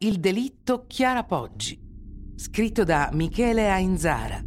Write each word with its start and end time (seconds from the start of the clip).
Il 0.00 0.20
delitto 0.20 0.86
Chiara 0.86 1.24
Poggi, 1.24 1.76
scritto 2.36 2.84
da 2.84 3.10
Michele 3.14 3.68
Ainzara. 3.68 4.40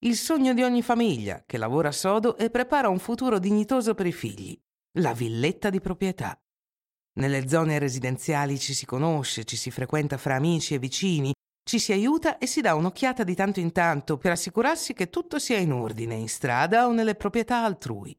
Il 0.00 0.16
sogno 0.16 0.52
di 0.52 0.64
ogni 0.64 0.82
famiglia 0.82 1.44
che 1.46 1.58
lavora 1.58 1.92
sodo 1.92 2.36
e 2.36 2.50
prepara 2.50 2.88
un 2.88 2.98
futuro 2.98 3.38
dignitoso 3.38 3.94
per 3.94 4.06
i 4.06 4.12
figli, 4.12 4.60
la 4.98 5.12
villetta 5.12 5.70
di 5.70 5.80
proprietà. 5.80 6.41
Nelle 7.14 7.46
zone 7.48 7.78
residenziali 7.78 8.58
ci 8.58 8.72
si 8.72 8.86
conosce, 8.86 9.44
ci 9.44 9.56
si 9.56 9.70
frequenta 9.70 10.16
fra 10.16 10.36
amici 10.36 10.74
e 10.74 10.78
vicini, 10.78 11.32
ci 11.64 11.78
si 11.78 11.92
aiuta 11.92 12.38
e 12.38 12.46
si 12.46 12.60
dà 12.60 12.74
un'occhiata 12.74 13.22
di 13.22 13.34
tanto 13.34 13.60
in 13.60 13.70
tanto 13.72 14.16
per 14.16 14.32
assicurarsi 14.32 14.94
che 14.94 15.10
tutto 15.10 15.38
sia 15.38 15.58
in 15.58 15.72
ordine 15.72 16.14
in 16.14 16.28
strada 16.28 16.86
o 16.86 16.92
nelle 16.92 17.14
proprietà 17.14 17.64
altrui. 17.64 18.16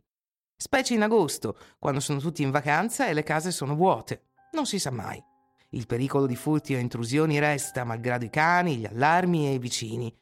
Specie 0.55 0.93
in 0.93 1.01
agosto, 1.01 1.57
quando 1.79 1.99
sono 1.99 2.19
tutti 2.19 2.43
in 2.43 2.51
vacanza 2.51 3.07
e 3.07 3.13
le 3.13 3.23
case 3.23 3.51
sono 3.51 3.75
vuote. 3.75 4.27
Non 4.51 4.65
si 4.65 4.79
sa 4.79 4.91
mai. 4.91 5.21
Il 5.69 5.87
pericolo 5.87 6.27
di 6.27 6.35
furti 6.35 6.75
o 6.75 6.77
intrusioni 6.77 7.39
resta, 7.39 7.83
malgrado 7.83 8.25
i 8.25 8.29
cani, 8.29 8.77
gli 8.77 8.85
allarmi 8.85 9.47
e 9.47 9.53
i 9.53 9.59
vicini. 9.59 10.15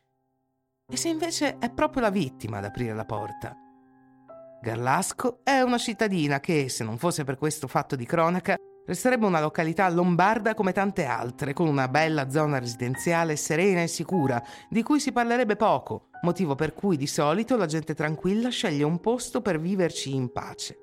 E 0.90 0.98
se 0.98 1.10
invece 1.10 1.58
è 1.60 1.70
proprio 1.70 2.02
la 2.02 2.10
vittima 2.10 2.58
ad 2.58 2.66
aprire 2.66 2.96
la 2.96 3.06
porta? 3.06 3.61
Garlasco 4.62 5.40
è 5.44 5.62
una 5.62 5.80
cittadina 5.80 6.40
che, 6.40 6.70
se 6.70 6.84
non 6.84 7.00
fosse 7.00 7.24
per 7.24 7.38
questo 7.38 7.68
fatto 7.68 7.96
di 7.96 8.06
cronaca, 8.06 8.56
resterebbe 8.86 9.26
una 9.26 9.42
località 9.42 9.90
lombarda 9.90 10.54
come 10.54 10.72
tante 10.72 11.04
altre, 11.06 11.54
con 11.54 11.68
una 11.68 11.88
bella 11.88 12.30
zona 12.30 12.60
residenziale 12.60 13.36
serena 13.38 13.82
e 13.82 13.88
sicura, 13.88 14.42
di 14.70 14.84
cui 14.84 15.00
si 15.00 15.12
parlerebbe 15.12 15.56
poco, 15.56 16.10
motivo 16.22 16.54
per 16.54 16.74
cui 16.74 16.96
di 16.96 17.08
solito 17.08 17.58
la 17.58 17.66
gente 17.66 17.96
tranquilla 17.96 18.50
sceglie 18.50 18.84
un 18.84 19.00
posto 19.00 19.42
per 19.42 19.60
viverci 19.60 20.14
in 20.14 20.32
pace. 20.32 20.78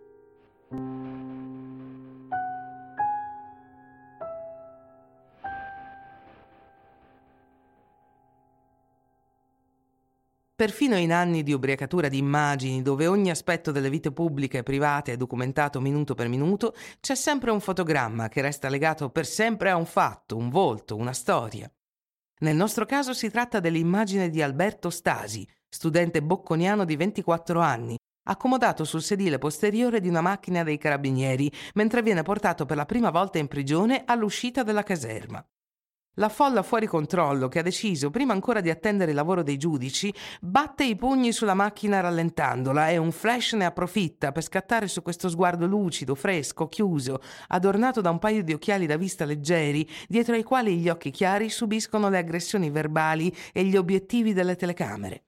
Perfino 10.59 10.97
in 10.97 11.13
anni 11.13 11.45
di 11.45 11.53
ubriacatura 11.53 12.09
di 12.09 12.19
immagini, 12.19 12.83
dove 12.83 13.07
ogni 13.07 13.31
aspetto 13.31 13.71
delle 13.71 13.89
vite 13.89 14.11
pubbliche 14.11 14.59
e 14.59 14.63
private 14.65 15.13
è 15.13 15.17
documentato 15.17 15.81
minuto 15.81 16.17
per 16.17 16.27
minuto, 16.27 16.75
c'è 16.99 17.15
sempre 17.15 17.53
un 17.53 17.61
fotogramma 17.61 18.27
che 18.27 18.41
resta 18.41 18.69
legato 18.69 19.09
per 19.09 19.25
sempre 19.25 19.71
a 19.71 19.77
un 19.77 19.87
fatto, 19.87 20.37
un 20.37 20.51
volto, 20.51 20.97
una 20.97 21.13
storia. 21.13 21.71
Nel 22.41 22.57
nostro 22.57 22.87
caso 22.87 23.15
si 23.15 23.31
tratta 23.31 23.61
dell'immagine 23.61 24.31
di 24.31 24.43
Alberto 24.43 24.91
Stasi, 24.91 25.49
studente 25.69 26.25
bocconiano 26.25 26.85
di 26.85 26.97
24 26.97 27.61
anni, 27.61 27.97
accomodato 28.25 28.83
sul 28.83 29.01
sedile 29.03 29.39
posteriore 29.39 30.01
di 30.01 30.09
una 30.09 30.23
macchina 30.23 30.65
dei 30.65 30.77
carabinieri, 30.77 31.53
mentre 31.75 32.03
viene 32.03 32.25
portato 32.25 32.67
per 32.67 32.77
la 32.77 32.85
prima 32.85 33.11
volta 33.11 33.39
in 33.39 33.47
prigione 33.47 34.03
all'uscita 34.05 34.65
della 34.65 34.83
caserma. 34.83 35.41
La 36.15 36.29
folla 36.29 36.65
fuori 36.65 36.87
controllo, 36.87 37.47
che 37.47 37.61
ha 37.61 37.63
deciso, 37.63 38.11
prima 38.11 38.33
ancora 38.33 38.61
di 38.61 38.71
attendere 38.71 39.11
il 39.11 39.17
lavoro 39.17 39.45
dei 39.45 39.57
giudici, 39.57 40.13
batte 40.41 40.83
i 40.83 40.97
pugni 40.97 41.31
sulla 41.33 41.55
macchina 41.55 42.01
rallentandola 42.01 42.89
e 42.89 42.97
un 42.97 43.13
flash 43.13 43.53
ne 43.53 43.65
approfitta 43.65 44.33
per 44.33 44.43
scattare 44.43 44.89
su 44.89 45.01
questo 45.01 45.29
sguardo 45.29 45.67
lucido, 45.67 46.17
fresco, 46.17 46.67
chiuso, 46.67 47.21
adornato 47.47 48.01
da 48.01 48.11
un 48.11 48.19
paio 48.19 48.43
di 48.43 48.53
occhiali 48.53 48.87
da 48.87 48.97
vista 48.97 49.25
leggeri, 49.25 49.89
dietro 50.09 50.35
ai 50.35 50.43
quali 50.43 50.79
gli 50.79 50.89
occhi 50.89 51.13
chiari 51.13 51.51
subiscono 51.51 52.09
le 52.09 52.19
aggressioni 52.19 52.69
verbali 52.69 53.33
e 53.53 53.63
gli 53.63 53.77
obiettivi 53.77 54.33
delle 54.33 54.57
telecamere. 54.57 55.23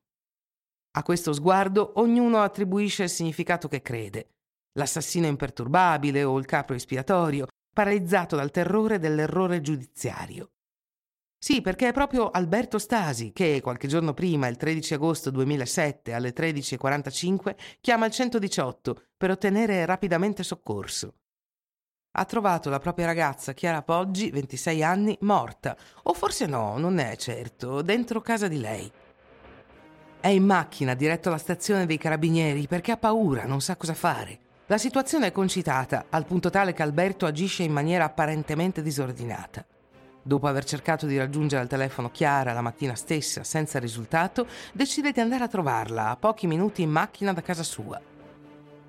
A 0.97 1.05
questo 1.05 1.33
sguardo 1.33 1.93
ognuno 2.01 2.43
attribuisce 2.43 3.05
il 3.05 3.11
significato 3.11 3.69
che 3.69 3.81
crede. 3.81 4.31
L'assassino 4.73 5.29
imperturbabile 5.29 6.25
o 6.25 6.37
il 6.37 6.47
capo 6.47 6.75
espiatorio, 6.75 7.47
paralizzato 7.73 8.35
dal 8.35 8.51
terrore 8.51 8.99
dell'errore 8.99 9.61
giudiziario. 9.61 10.51
Sì, 11.43 11.63
perché 11.63 11.89
è 11.89 11.93
proprio 11.93 12.29
Alberto 12.29 12.79
Stasi 12.79 13.33
che 13.33 13.63
qualche 13.63 13.89
giorno 13.89 14.13
prima, 14.13 14.47
il 14.47 14.59
13 14.59 14.93
agosto 14.93 15.31
2007 15.31 16.13
alle 16.13 16.35
13.45, 16.35 17.55
chiama 17.81 18.05
il 18.05 18.13
118 18.13 19.05
per 19.17 19.31
ottenere 19.31 19.87
rapidamente 19.87 20.43
soccorso. 20.43 21.15
Ha 22.13 22.25
trovato 22.27 22.69
la 22.69 22.79
propria 22.79 23.07
ragazza 23.07 23.55
Chiara 23.55 23.81
Poggi, 23.81 24.31
26 24.31 24.83
anni, 24.83 25.17
morta, 25.23 25.75
o 26.03 26.13
forse 26.13 26.45
no, 26.45 26.77
non 26.77 26.99
è 26.99 27.17
certo, 27.17 27.81
dentro 27.81 28.21
casa 28.21 28.47
di 28.47 28.61
lei. 28.61 28.93
È 30.21 30.29
in 30.29 30.45
macchina 30.45 30.93
diretto 30.93 31.29
alla 31.29 31.39
stazione 31.39 31.87
dei 31.87 31.97
carabinieri 31.97 32.67
perché 32.67 32.93
ha 32.93 32.99
paura, 32.99 33.47
non 33.47 33.63
sa 33.63 33.77
cosa 33.77 33.95
fare. 33.95 34.41
La 34.67 34.77
situazione 34.77 35.29
è 35.29 35.33
concitata, 35.33 36.05
al 36.11 36.27
punto 36.27 36.51
tale 36.51 36.75
che 36.75 36.83
Alberto 36.83 37.25
agisce 37.25 37.63
in 37.63 37.73
maniera 37.73 38.05
apparentemente 38.05 38.83
disordinata. 38.83 39.65
Dopo 40.23 40.47
aver 40.47 40.65
cercato 40.65 41.07
di 41.07 41.17
raggiungere 41.17 41.63
al 41.63 41.69
telefono 41.69 42.11
Chiara 42.11 42.53
la 42.53 42.61
mattina 42.61 42.95
stessa 42.95 43.43
senza 43.43 43.79
risultato, 43.79 44.47
decide 44.73 45.13
di 45.13 45.21
andare 45.21 45.45
a 45.45 45.49
trovarla 45.49 46.11
a 46.11 46.17
pochi 46.17 46.47
minuti 46.47 46.83
in 46.83 46.91
macchina 46.91 47.33
da 47.33 47.41
casa 47.41 47.63
sua. 47.63 48.01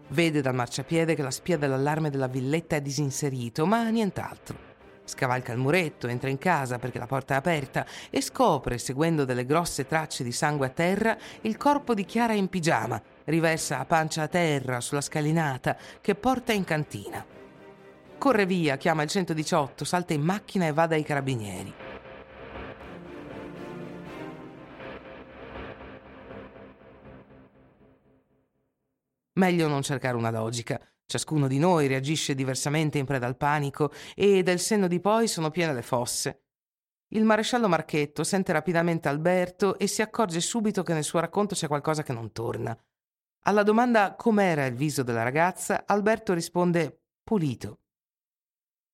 Vede 0.10 0.42
dal 0.42 0.54
marciapiede 0.54 1.16
che 1.16 1.22
la 1.22 1.32
spia 1.32 1.58
dell'allarme 1.58 2.10
della 2.10 2.28
villetta 2.28 2.76
è 2.76 2.82
disinserito, 2.82 3.66
ma 3.66 3.88
nient'altro. 3.88 4.70
Scavalca 5.06 5.54
il 5.54 5.58
muretto, 5.58 6.08
entra 6.08 6.30
in 6.30 6.38
casa 6.38 6.80
perché 6.80 7.00
la 7.00 7.08
porta 7.08 7.34
è 7.34 7.38
aperta 7.38 7.86
e 8.10 8.22
scopre, 8.22 8.78
seguendo 8.78 9.24
delle 9.24 9.46
grosse 9.46 9.88
tracce 9.88 10.26
di 10.26 10.34
sangue 10.34 10.68
a 10.68 10.70
terra, 10.70 11.18
il 11.42 11.56
corpo 11.56 11.94
di 11.94 12.04
Chiara 12.04 12.34
in 12.34 12.50
pigiama, 12.50 13.02
riversa 13.26 13.80
a 13.80 13.86
pancia 13.86 14.24
a 14.24 14.28
terra 14.28 14.82
sulla 14.82 15.02
scalinata 15.02 15.78
che 16.02 16.14
porta 16.14 16.52
in 16.52 16.66
cantina. 16.66 17.26
Corre 18.22 18.46
via, 18.46 18.78
chiama 18.78 19.02
il 19.02 19.10
118, 19.10 19.84
salta 19.84 20.14
in 20.14 20.22
macchina 20.22 20.68
e 20.68 20.72
va 20.72 20.86
dai 20.86 21.02
carabinieri. 21.02 21.74
Meglio 29.34 29.68
non 29.68 29.82
cercare 29.82 30.16
una 30.16 30.30
logica. 30.30 30.80
Ciascuno 31.04 31.48
di 31.48 31.58
noi 31.58 31.88
reagisce 31.88 32.36
diversamente 32.36 33.00
in 33.00 33.06
preda 33.06 33.26
al 33.26 33.38
panico 33.38 33.92
e 34.14 34.44
del 34.44 34.60
senno 34.60 34.86
di 34.88 35.00
poi 35.00 35.28
sono 35.28 35.50
piene 35.50 35.74
le 35.74 35.82
fosse. 35.82 36.44
Il 37.08 37.26
maresciallo 37.26 37.68
Marchetto 37.68 38.24
sente 38.24 38.54
rapidamente 38.54 39.08
Alberto 39.08 39.80
e 39.80 39.88
si 39.88 40.04
accorge 40.04 40.42
subito 40.42 40.84
che 40.84 40.94
nel 40.94 41.04
suo 41.04 41.22
racconto 41.22 41.56
c'è 41.56 41.68
qualcosa 41.68 42.04
che 42.04 42.14
non 42.14 42.32
torna. 42.32 42.78
Alla 43.46 43.64
domanda 43.64 44.14
com'era 44.14 44.68
il 44.68 44.76
viso 44.76 45.02
della 45.02 45.24
ragazza, 45.24 45.86
Alberto 45.88 46.34
risponde 46.36 47.00
pulito. 47.24 47.78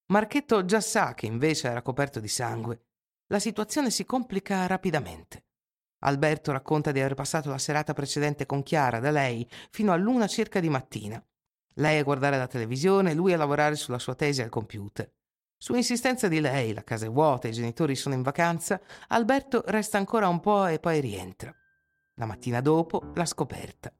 Marchetto 0.10 0.64
già 0.64 0.80
sa 0.80 1.14
che 1.14 1.26
invece 1.26 1.68
era 1.68 1.82
coperto 1.82 2.22
di 2.22 2.30
sangue. 2.30 2.84
La 3.28 3.40
situazione 3.40 3.90
si 3.90 4.06
complica 4.06 4.66
rapidamente. 4.66 5.44
Alberto 6.00 6.54
racconta 6.54 6.94
di 6.94 7.02
aver 7.02 7.14
passato 7.14 7.50
la 7.50 7.58
serata 7.58 7.92
precedente 7.92 8.46
con 8.46 8.64
Chiara 8.64 9.02
da 9.02 9.12
lei 9.12 9.46
fino 9.70 9.92
all'una 9.92 10.28
circa 10.28 10.62
di 10.62 10.70
mattina. 10.70 11.22
Lei 11.74 12.00
a 12.00 12.04
guardare 12.04 12.38
la 12.38 12.48
televisione 12.48 13.14
lui 13.14 13.34
a 13.34 13.38
lavorare 13.38 13.76
sulla 13.76 14.00
sua 14.00 14.16
tesi 14.16 14.42
al 14.42 14.50
computer. 14.50 15.12
Su 15.58 15.76
insistenza 15.76 16.30
di 16.30 16.40
lei, 16.40 16.72
la 16.72 16.86
casa 16.86 17.06
è 17.06 17.10
vuota, 17.10 17.50
i 17.50 17.54
genitori 17.54 17.96
sono 17.96 18.16
in 18.16 18.22
vacanza, 18.22 18.80
Alberto 19.10 19.62
resta 19.66 19.98
ancora 19.98 20.30
un 20.30 20.40
po' 20.40 20.68
e 20.68 20.80
poi 20.80 21.02
rientra. 21.02 21.54
La 22.14 22.26
mattina 22.26 22.62
dopo 22.62 23.12
l'ha 23.14 23.26
scoperta. 23.26 23.92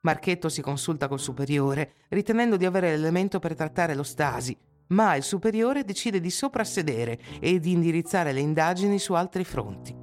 Marchetto 0.00 0.48
si 0.48 0.62
consulta 0.62 1.06
col 1.06 1.20
superiore, 1.20 2.06
ritenendo 2.08 2.56
di 2.56 2.64
avere 2.64 2.90
l'elemento 2.90 3.38
per 3.38 3.54
trattare 3.54 3.94
lo 3.94 4.02
stasi, 4.02 4.58
ma 4.92 5.16
il 5.16 5.22
superiore 5.22 5.84
decide 5.84 6.20
di 6.20 6.30
soprassedere 6.30 7.18
e 7.40 7.58
di 7.58 7.72
indirizzare 7.72 8.32
le 8.32 8.40
indagini 8.40 8.98
su 8.98 9.14
altri 9.14 9.44
fronti. 9.44 10.00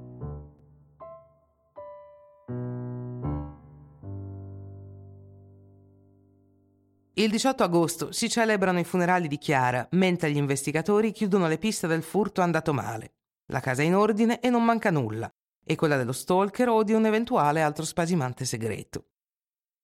Il 7.14 7.30
18 7.30 7.64
agosto 7.64 8.12
si 8.14 8.30
celebrano 8.30 8.80
i 8.80 8.86
funerali 8.86 9.28
di 9.28 9.38
Chiara, 9.38 9.86
mentre 9.92 10.32
gli 10.32 10.38
investigatori 10.38 11.12
chiudono 11.12 11.50
le 11.50 11.58
piste 11.58 11.86
del 11.86 12.02
furto 12.02 12.40
andato 12.42 12.74
male. 12.74 13.16
La 13.48 13.60
casa 13.60 13.82
è 13.82 13.86
in 13.86 13.96
ordine 13.96 14.40
e 14.40 14.50
non 14.50 14.64
manca 14.64 14.90
nulla, 14.90 15.30
e 15.66 15.76
quella 15.76 15.98
dello 15.98 16.14
stalker 16.14 16.70
o 16.70 16.84
di 16.84 16.94
un 16.94 17.06
eventuale 17.06 17.62
altro 17.62 17.84
spasimante 17.84 18.46
segreto. 18.46 19.08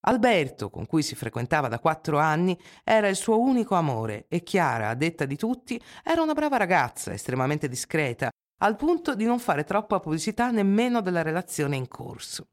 Alberto, 0.08 0.70
con 0.70 0.86
cui 0.86 1.02
si 1.02 1.16
frequentava 1.16 1.68
da 1.68 1.80
quattro 1.80 2.20
anni, 2.20 2.58
era 2.84 3.08
il 3.08 3.16
suo 3.16 3.40
unico 3.40 3.76
amore 3.76 4.26
e 4.28 4.44
Chiara, 4.44 4.90
a 4.90 4.96
detta 4.96 5.26
di 5.26 5.36
tutti, 5.36 5.82
era 6.04 6.22
una 6.22 6.34
brava 6.34 6.58
ragazza, 6.58 7.12
estremamente 7.12 7.68
discreta, 7.68 8.30
al 8.62 8.76
punto 8.76 9.16
di 9.16 9.26
non 9.26 9.40
fare 9.40 9.64
troppa 9.64 10.00
pubblicità 10.00 10.52
nemmeno 10.52 11.02
della 11.02 11.24
relazione 11.24 11.76
in 11.76 11.88
corso. 11.88 12.50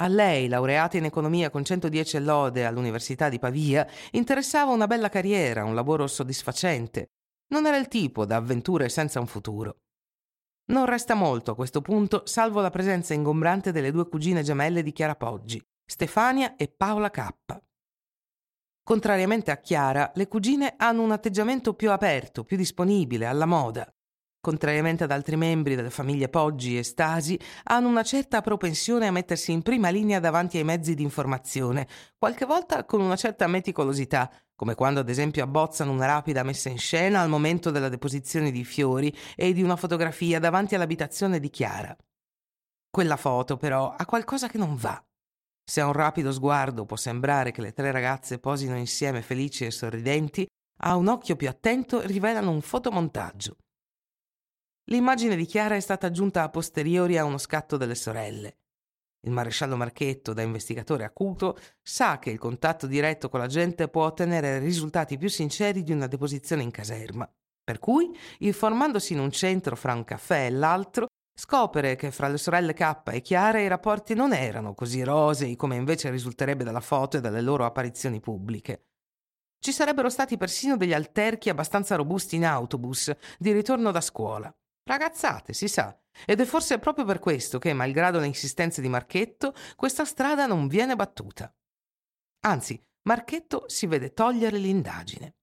A 0.00 0.06
lei, 0.06 0.48
laureata 0.48 0.96
in 0.96 1.04
economia 1.04 1.50
con 1.50 1.64
110 1.64 2.20
lode 2.20 2.64
all'Università 2.64 3.28
di 3.28 3.38
Pavia, 3.38 3.86
interessava 4.12 4.70
una 4.70 4.86
bella 4.86 5.08
carriera, 5.08 5.64
un 5.64 5.74
lavoro 5.74 6.06
soddisfacente. 6.06 7.08
Non 7.48 7.66
era 7.66 7.76
il 7.76 7.88
tipo 7.88 8.24
da 8.24 8.36
avventure 8.36 8.88
senza 8.88 9.20
un 9.20 9.26
futuro. 9.26 9.80
Non 10.70 10.86
resta 10.86 11.14
molto 11.14 11.50
a 11.50 11.54
questo 11.56 11.82
punto, 11.82 12.22
salvo 12.24 12.60
la 12.60 12.70
presenza 12.70 13.12
ingombrante 13.12 13.72
delle 13.72 13.90
due 13.90 14.08
cugine 14.08 14.42
gemelle 14.42 14.82
di 14.82 14.92
Chiara 14.92 15.16
Poggi, 15.16 15.60
Stefania 15.90 16.54
e 16.54 16.68
Paola 16.68 17.10
K. 17.10 17.34
Contrariamente 18.84 19.50
a 19.50 19.56
Chiara, 19.56 20.12
le 20.14 20.28
cugine 20.28 20.74
hanno 20.76 21.02
un 21.02 21.10
atteggiamento 21.10 21.74
più 21.74 21.90
aperto, 21.90 22.44
più 22.44 22.56
disponibile, 22.56 23.26
alla 23.26 23.44
moda. 23.44 23.92
Contrariamente 24.40 25.02
ad 25.02 25.10
altri 25.10 25.34
membri 25.34 25.74
delle 25.74 25.90
famiglie 25.90 26.28
Poggi 26.28 26.78
e 26.78 26.84
Stasi, 26.84 27.36
hanno 27.64 27.88
una 27.88 28.04
certa 28.04 28.40
propensione 28.40 29.08
a 29.08 29.10
mettersi 29.10 29.50
in 29.50 29.62
prima 29.62 29.88
linea 29.88 30.20
davanti 30.20 30.58
ai 30.58 30.64
mezzi 30.64 30.94
di 30.94 31.02
informazione, 31.02 31.88
qualche 32.16 32.46
volta 32.46 32.84
con 32.84 33.00
una 33.00 33.16
certa 33.16 33.48
meticolosità, 33.48 34.30
come 34.54 34.76
quando 34.76 35.00
ad 35.00 35.08
esempio 35.08 35.42
abbozzano 35.42 35.90
una 35.90 36.06
rapida 36.06 36.44
messa 36.44 36.68
in 36.68 36.78
scena 36.78 37.20
al 37.20 37.28
momento 37.28 37.72
della 37.72 37.88
deposizione 37.88 38.52
di 38.52 38.62
fiori 38.64 39.12
e 39.34 39.52
di 39.52 39.64
una 39.64 39.74
fotografia 39.74 40.38
davanti 40.38 40.76
all'abitazione 40.76 41.40
di 41.40 41.50
Chiara. 41.50 41.96
Quella 42.88 43.16
foto, 43.16 43.56
però, 43.56 43.92
ha 43.92 44.06
qualcosa 44.06 44.46
che 44.46 44.56
non 44.56 44.76
va. 44.76 45.04
Se 45.70 45.80
a 45.80 45.86
un 45.86 45.92
rapido 45.92 46.32
sguardo 46.32 46.84
può 46.84 46.96
sembrare 46.96 47.52
che 47.52 47.60
le 47.60 47.72
tre 47.72 47.92
ragazze 47.92 48.40
posino 48.40 48.76
insieme 48.76 49.22
felici 49.22 49.64
e 49.64 49.70
sorridenti, 49.70 50.44
a 50.78 50.96
un 50.96 51.06
occhio 51.06 51.36
più 51.36 51.48
attento 51.48 52.00
rivelano 52.00 52.50
un 52.50 52.60
fotomontaggio. 52.60 53.56
L'immagine 54.90 55.36
di 55.36 55.46
Chiara 55.46 55.76
è 55.76 55.80
stata 55.80 56.08
aggiunta 56.08 56.42
a 56.42 56.48
posteriori 56.48 57.18
a 57.18 57.24
uno 57.24 57.38
scatto 57.38 57.76
delle 57.76 57.94
sorelle. 57.94 58.56
Il 59.20 59.30
maresciallo 59.30 59.76
Marchetto, 59.76 60.32
da 60.32 60.42
investigatore 60.42 61.04
acuto, 61.04 61.56
sa 61.80 62.18
che 62.18 62.30
il 62.30 62.38
contatto 62.40 62.88
diretto 62.88 63.28
con 63.28 63.38
la 63.38 63.46
gente 63.46 63.86
può 63.86 64.06
ottenere 64.06 64.58
risultati 64.58 65.18
più 65.18 65.28
sinceri 65.28 65.84
di 65.84 65.92
una 65.92 66.08
deposizione 66.08 66.64
in 66.64 66.72
caserma. 66.72 67.32
Per 67.62 67.78
cui, 67.78 68.10
informandosi 68.38 69.12
in 69.12 69.20
un 69.20 69.30
centro 69.30 69.76
fra 69.76 69.94
un 69.94 70.02
caffè 70.02 70.46
e 70.46 70.50
l'altro, 70.50 71.06
Scopre 71.40 71.96
che 71.96 72.10
fra 72.10 72.28
le 72.28 72.36
sorelle 72.36 72.74
K 72.74 73.00
e 73.12 73.22
Chiara 73.22 73.60
i 73.60 73.66
rapporti 73.66 74.12
non 74.12 74.34
erano 74.34 74.74
così 74.74 75.02
rosei 75.02 75.56
come 75.56 75.74
invece 75.74 76.10
risulterebbe 76.10 76.64
dalla 76.64 76.82
foto 76.82 77.16
e 77.16 77.22
dalle 77.22 77.40
loro 77.40 77.64
apparizioni 77.64 78.20
pubbliche. 78.20 78.88
Ci 79.58 79.72
sarebbero 79.72 80.10
stati 80.10 80.36
persino 80.36 80.76
degli 80.76 80.92
alterchi 80.92 81.48
abbastanza 81.48 81.96
robusti 81.96 82.36
in 82.36 82.44
autobus, 82.44 83.10
di 83.38 83.52
ritorno 83.52 83.90
da 83.90 84.02
scuola. 84.02 84.54
Ragazzate, 84.84 85.54
si 85.54 85.66
sa. 85.66 85.98
Ed 86.26 86.40
è 86.40 86.44
forse 86.44 86.78
proprio 86.78 87.06
per 87.06 87.20
questo 87.20 87.58
che, 87.58 87.72
malgrado 87.72 88.18
le 88.18 88.26
insistenze 88.26 88.82
di 88.82 88.90
Marchetto, 88.90 89.54
questa 89.76 90.04
strada 90.04 90.44
non 90.44 90.68
viene 90.68 90.94
battuta. 90.94 91.50
Anzi, 92.40 92.78
Marchetto 93.04 93.64
si 93.66 93.86
vede 93.86 94.12
togliere 94.12 94.58
l'indagine. 94.58 95.36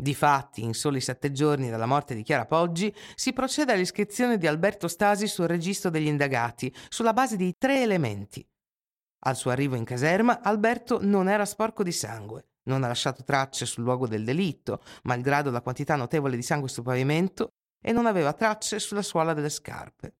Difatti, 0.00 0.62
in 0.62 0.74
soli 0.74 1.00
sette 1.00 1.32
giorni 1.32 1.70
dalla 1.70 1.84
morte 1.84 2.14
di 2.14 2.22
Chiara 2.22 2.46
Poggi, 2.46 2.94
si 3.16 3.32
procede 3.32 3.72
all'iscrizione 3.72 4.38
di 4.38 4.46
Alberto 4.46 4.86
Stasi 4.86 5.26
sul 5.26 5.48
registro 5.48 5.90
degli 5.90 6.06
indagati, 6.06 6.72
sulla 6.88 7.12
base 7.12 7.36
di 7.36 7.56
tre 7.58 7.82
elementi. 7.82 8.46
Al 9.24 9.34
suo 9.34 9.50
arrivo 9.50 9.74
in 9.74 9.82
caserma, 9.82 10.40
Alberto 10.40 11.00
non 11.02 11.28
era 11.28 11.44
sporco 11.44 11.82
di 11.82 11.90
sangue, 11.90 12.50
non 12.68 12.84
ha 12.84 12.86
lasciato 12.86 13.24
tracce 13.24 13.66
sul 13.66 13.82
luogo 13.82 14.06
del 14.06 14.22
delitto, 14.22 14.82
malgrado 15.02 15.50
la 15.50 15.62
quantità 15.62 15.96
notevole 15.96 16.36
di 16.36 16.42
sangue 16.42 16.68
sul 16.68 16.84
pavimento, 16.84 17.48
e 17.82 17.90
non 17.90 18.06
aveva 18.06 18.32
tracce 18.32 18.78
sulla 18.78 19.02
suola 19.02 19.34
delle 19.34 19.50
scarpe. 19.50 20.14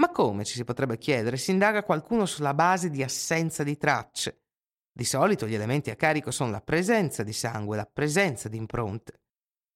Ma 0.00 0.10
come, 0.10 0.44
ci 0.44 0.54
si 0.54 0.64
potrebbe 0.64 0.98
chiedere, 0.98 1.36
si 1.36 1.52
indaga 1.52 1.84
qualcuno 1.84 2.26
sulla 2.26 2.54
base 2.54 2.90
di 2.90 3.04
assenza 3.04 3.62
di 3.62 3.76
tracce? 3.76 4.46
Di 4.92 5.04
solito 5.04 5.46
gli 5.46 5.54
elementi 5.54 5.90
a 5.90 5.96
carico 5.96 6.30
sono 6.30 6.50
la 6.50 6.60
presenza 6.60 7.22
di 7.22 7.32
sangue, 7.32 7.76
la 7.76 7.88
presenza 7.90 8.48
di 8.48 8.56
impronte. 8.56 9.20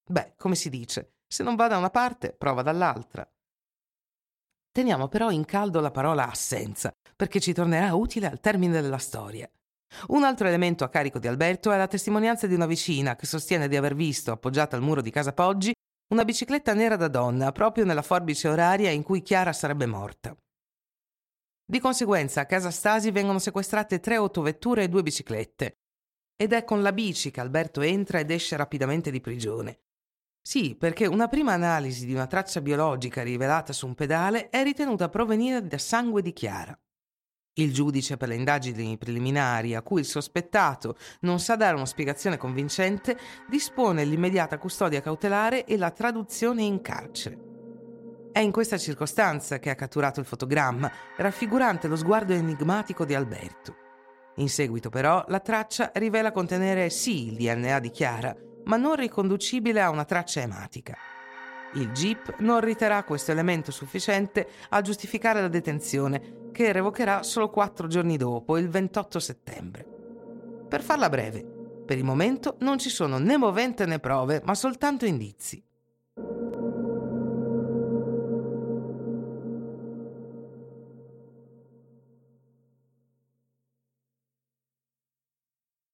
Beh, 0.06 0.34
come 0.36 0.54
si 0.54 0.68
dice, 0.68 1.14
se 1.26 1.42
non 1.42 1.54
va 1.54 1.68
da 1.68 1.78
una 1.78 1.90
parte, 1.90 2.32
prova 2.32 2.62
dall'altra. 2.62 3.28
Teniamo 4.70 5.08
però 5.08 5.30
in 5.30 5.44
caldo 5.44 5.80
la 5.80 5.90
parola 5.90 6.28
assenza, 6.28 6.92
perché 7.14 7.40
ci 7.40 7.52
tornerà 7.52 7.94
utile 7.94 8.28
al 8.28 8.40
termine 8.40 8.80
della 8.80 8.98
storia. 8.98 9.48
Un 10.08 10.24
altro 10.24 10.48
elemento 10.48 10.82
a 10.82 10.88
carico 10.88 11.20
di 11.20 11.28
Alberto 11.28 11.70
è 11.70 11.76
la 11.76 11.86
testimonianza 11.86 12.46
di 12.46 12.54
una 12.54 12.66
vicina 12.66 13.14
che 13.14 13.26
sostiene 13.26 13.68
di 13.68 13.76
aver 13.76 13.94
visto, 13.94 14.32
appoggiata 14.32 14.74
al 14.74 14.82
muro 14.82 15.00
di 15.00 15.10
casa 15.10 15.32
Poggi, 15.32 15.72
una 16.12 16.24
bicicletta 16.24 16.74
nera 16.74 16.96
da 16.96 17.08
donna 17.08 17.52
proprio 17.52 17.84
nella 17.84 18.02
forbice 18.02 18.48
oraria 18.48 18.90
in 18.90 19.02
cui 19.02 19.22
Chiara 19.22 19.52
sarebbe 19.52 19.86
morta. 19.86 20.36
Di 21.66 21.80
conseguenza 21.80 22.42
a 22.42 22.46
casa 22.46 22.70
Stasi 22.70 23.10
vengono 23.10 23.38
sequestrate 23.38 23.98
tre 23.98 24.16
autovetture 24.16 24.82
e 24.82 24.88
due 24.88 25.02
biciclette. 25.02 25.78
Ed 26.36 26.52
è 26.52 26.62
con 26.62 26.82
la 26.82 26.92
bici 26.92 27.30
che 27.30 27.40
Alberto 27.40 27.80
entra 27.80 28.18
ed 28.18 28.30
esce 28.30 28.56
rapidamente 28.56 29.10
di 29.10 29.22
prigione. 29.22 29.80
Sì, 30.42 30.74
perché 30.74 31.06
una 31.06 31.26
prima 31.26 31.54
analisi 31.54 32.04
di 32.04 32.12
una 32.12 32.26
traccia 32.26 32.60
biologica 32.60 33.22
rivelata 33.22 33.72
su 33.72 33.86
un 33.86 33.94
pedale 33.94 34.50
è 34.50 34.62
ritenuta 34.62 35.08
provenire 35.08 35.66
da 35.66 35.78
sangue 35.78 36.20
di 36.20 36.34
Chiara. 36.34 36.78
Il 37.54 37.72
giudice 37.72 38.18
per 38.18 38.28
le 38.28 38.34
indagini 38.34 38.98
preliminari, 38.98 39.74
a 39.74 39.80
cui 39.80 40.00
il 40.00 40.06
sospettato 40.06 40.98
non 41.20 41.40
sa 41.40 41.56
dare 41.56 41.76
una 41.76 41.86
spiegazione 41.86 42.36
convincente, 42.36 43.16
dispone 43.48 44.04
l'immediata 44.04 44.58
custodia 44.58 45.00
cautelare 45.00 45.64
e 45.64 45.78
la 45.78 45.92
traduzione 45.92 46.62
in 46.62 46.82
carcere. 46.82 47.53
È 48.34 48.40
in 48.40 48.50
questa 48.50 48.78
circostanza 48.78 49.60
che 49.60 49.70
ha 49.70 49.76
catturato 49.76 50.18
il 50.18 50.26
fotogramma, 50.26 50.90
raffigurante 51.18 51.86
lo 51.86 51.94
sguardo 51.94 52.32
enigmatico 52.32 53.04
di 53.04 53.14
Alberto. 53.14 53.76
In 54.38 54.48
seguito 54.48 54.90
però 54.90 55.24
la 55.28 55.38
traccia 55.38 55.92
rivela 55.94 56.32
contenere 56.32 56.90
sì 56.90 57.28
il 57.28 57.36
DNA 57.36 57.78
di 57.78 57.90
Chiara, 57.90 58.34
ma 58.64 58.76
non 58.76 58.96
riconducibile 58.96 59.80
a 59.80 59.90
una 59.90 60.04
traccia 60.04 60.40
ematica. 60.40 60.96
Il 61.74 61.92
GIP 61.92 62.38
non 62.38 62.58
riterrà 62.58 63.04
questo 63.04 63.30
elemento 63.30 63.70
sufficiente 63.70 64.48
a 64.70 64.80
giustificare 64.80 65.40
la 65.40 65.46
detenzione, 65.46 66.50
che 66.50 66.72
revocherà 66.72 67.22
solo 67.22 67.50
quattro 67.50 67.86
giorni 67.86 68.16
dopo, 68.16 68.58
il 68.58 68.68
28 68.68 69.20
settembre. 69.20 69.86
Per 70.68 70.82
farla 70.82 71.08
breve, 71.08 71.44
per 71.86 71.98
il 71.98 72.04
momento 72.04 72.56
non 72.62 72.80
ci 72.80 72.90
sono 72.90 73.18
né 73.18 73.36
movente 73.36 73.86
né 73.86 74.00
prove, 74.00 74.42
ma 74.44 74.56
soltanto 74.56 75.04
indizi. 75.04 75.64